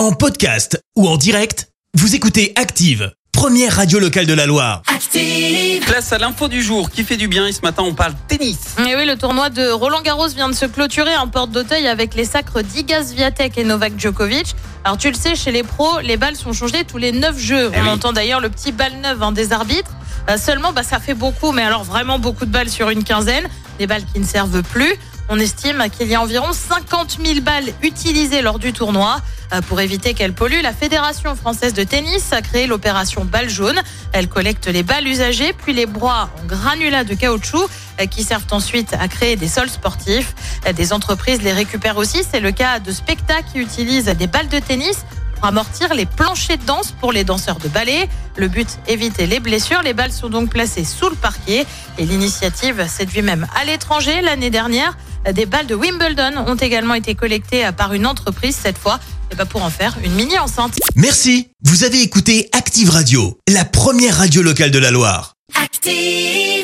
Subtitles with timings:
[0.00, 4.80] En podcast ou en direct, vous écoutez Active, première radio locale de la Loire.
[4.86, 5.84] Active.
[5.84, 8.76] Place à l'info du jour qui fait du bien et ce matin on parle tennis.
[8.78, 12.14] Et oui, le tournoi de Roland Garros vient de se clôturer en porte d'Auteuil avec
[12.14, 14.56] les sacres d'Igas Viatek et Novak Djokovic.
[14.84, 17.70] Alors tu le sais, chez les pros, les balles sont changées tous les 9 jeux.
[17.74, 17.88] Eh On oui.
[17.90, 19.92] entend d'ailleurs le petit bal neuf hein, des arbitres.
[20.30, 23.46] Euh, seulement, bah, ça fait beaucoup, mais alors vraiment beaucoup de balles sur une quinzaine.
[23.78, 24.94] Des balles qui ne servent plus.
[25.32, 29.18] On estime qu'il y a environ 50 000 balles utilisées lors du tournoi.
[29.54, 33.80] Euh, Pour éviter qu'elles polluent, la Fédération française de tennis a créé l'opération balle jaune.
[34.12, 37.64] Elle collecte les balles usagées, puis les broie en granulats de caoutchouc
[38.00, 40.34] euh, qui servent ensuite à créer des sols sportifs.
[40.66, 42.24] Euh, Des entreprises les récupèrent aussi.
[42.28, 45.04] C'est le cas de Specta qui utilise des balles de tennis
[45.36, 48.08] pour amortir les planchers de danse pour les danseurs de ballet.
[48.36, 49.82] Le but, éviter les blessures.
[49.82, 51.66] Les balles sont donc placées sous le parquet.
[51.98, 54.22] Et l'initiative séduit même à l'étranger.
[54.22, 54.96] L'année dernière,
[55.32, 59.46] des balles de Wimbledon ont également été collectées par une entreprise, cette fois, et ben
[59.46, 60.78] pour en faire une mini enceinte.
[60.96, 65.34] Merci, vous avez écouté Active Radio, la première radio locale de la Loire.
[65.54, 66.59] Active.